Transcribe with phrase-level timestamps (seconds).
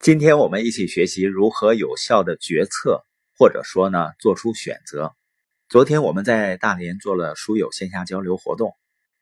[0.00, 3.04] 今天我们一起学习如何有效的决策，
[3.36, 5.14] 或者说呢做出选择。
[5.68, 8.74] 昨天我们在大连做了书友线下交流活动，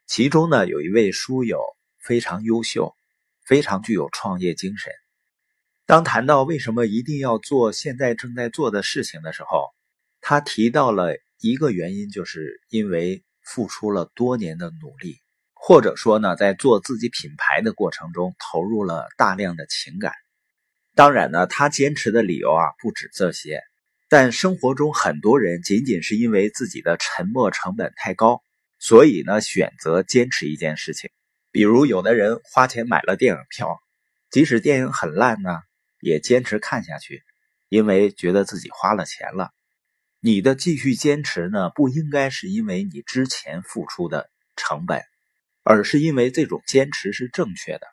[0.06, 1.60] 其中呢有一位书友
[1.98, 2.94] 非常优秀，
[3.44, 4.92] 非常具有创业精神。
[5.84, 9.70] 当谈到为什么一定要做现在正在做的事情的时候，
[10.20, 15.16] 他提到了一个原因，就是因为付出了多年的努力，
[15.54, 20.12] 或者说呢在做自己品牌的过程中投入了大量的情感。
[20.98, 23.62] 当然呢，他坚持的理由啊不止这些，
[24.08, 28.42] 但生活中很多人仅仅是因为自己的沉默成本太高，
[28.80, 31.08] 所以呢选择坚持一件事情。
[31.52, 33.78] 比如有的人花钱买了电影票，
[34.28, 35.60] 即使电影很烂呢，
[36.00, 37.22] 也坚持看下去，
[37.68, 39.52] 因为觉得自己花了钱了。
[40.18, 45.04] 你的继续坚持呢，不应该是因为你之前付出的成本，
[45.62, 47.86] 而是因为这种坚持是正确的。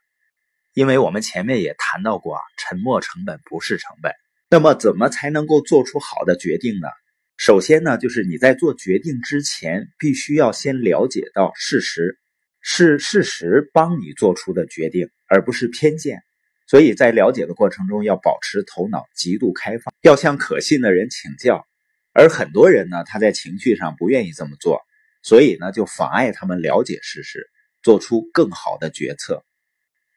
[0.75, 4.11] 因为我们前面也谈到过啊，沉没成本不是成本。
[4.49, 6.89] 那么，怎么才能够做出好的决定呢？
[7.37, 12.19] 首先呢，就是你在做决定之前，必须要先了解到事实，
[12.59, 16.21] 是事实帮你做出的决定，而不是偏见。
[16.67, 21.65] 所以在了解的过程中，要保持头脑极度开放，要向可信的人请教。
[22.11, 24.81] 而很多人呢，他在情绪上不愿意这么做，
[25.23, 27.49] 所以呢，就妨碍他们了解事实，
[27.81, 29.45] 做出更好的决策。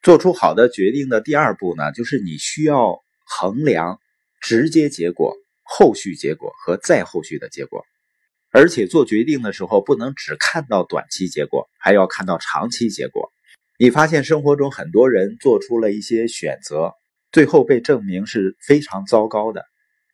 [0.03, 3.99] 做出好的决定的第二步呢，就是你需要衡量
[4.41, 7.85] 直接结果、后续结果和再后续的结果，
[8.51, 13.31] 而且做决定的时候不能只看到短期结果，还要看到长期结果。
[13.79, 16.95] 你发现生活中很多人做出了一些选择，
[17.33, 19.65] 最后被证明是非常糟糕的，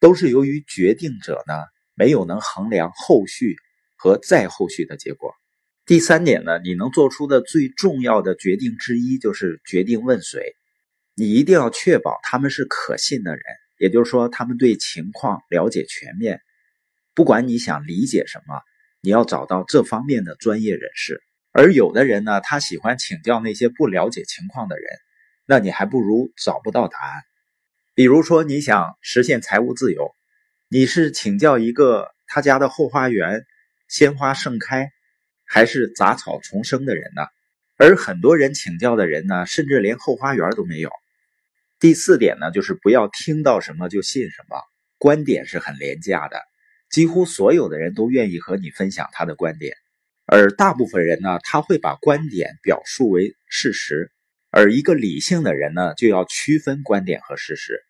[0.00, 1.54] 都是由于决定者呢
[1.94, 3.56] 没有能衡量后续
[3.96, 5.34] 和再后续的结果。
[5.86, 10.56] 第三点呢，你能做出的最重要的决定之一就是决定问谁。
[11.14, 13.42] 你一定要确保他们是可信的人，
[13.78, 16.40] 也就是说，他们对情况了解全面。
[17.14, 18.62] 不管你想理解什么，
[19.02, 21.22] 你要找到这方面的专业人士。
[21.52, 24.86] 而有的人呢，他喜欢请教那些不了解情况的人，
[25.46, 27.22] 那你还不如找不到答案。
[27.94, 30.16] 比如说，你想实现财务自由，
[30.68, 33.44] 你是请教一个他家的后花园
[33.86, 34.90] 鲜花盛开。
[35.46, 37.22] 还是杂草丛生的人呢？
[37.76, 40.90] 而很多人请教的人呢，甚至连后花园都没有。
[41.80, 44.56] 第四点呢，就是不要听到什么就信什么。
[44.96, 46.40] 观点是很廉价的，
[46.88, 49.76] 几乎所有的人都愿意和你分享他的观点，
[50.24, 54.12] 而大部分人呢，他会把观点表述为事实。
[54.50, 57.82] 而一个理性的人呢，就要区分观点和事实。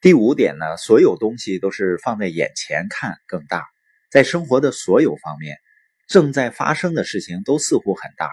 [0.00, 3.64] 第五点呢，所有东西都是放在眼前看更大，
[4.10, 5.58] 在生活的所有方面。
[6.06, 8.30] 正在发生的事情都似乎很大，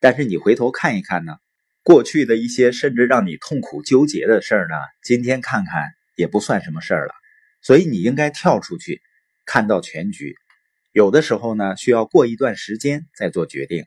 [0.00, 1.36] 但是你回头看一看呢，
[1.82, 5.82] 过去的一些甚至让你痛苦纠结的事儿呢，今天看看
[6.16, 7.14] 也不算什么事儿了。
[7.62, 9.00] 所以你应该跳出去，
[9.44, 10.36] 看到全局。
[10.92, 13.86] 有的时候呢，需要过一段时间再做决定。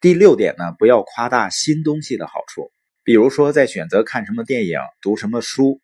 [0.00, 2.72] 第六点呢，不要夸大新东西的好处，
[3.04, 5.80] 比如说在选择看什么电影、读什么书，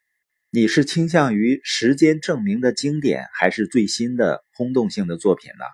[0.50, 5.64] 你是倾向于时间证明的经典，还是最新的轰动性的作品呢？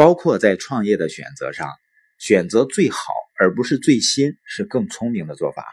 [0.00, 1.68] 包括在创业的选择上，
[2.16, 2.98] 选择最好
[3.38, 5.66] 而不是最新是更聪明的做法。